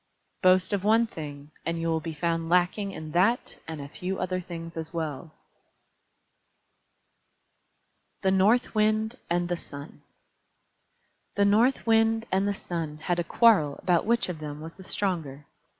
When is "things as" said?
4.41-4.91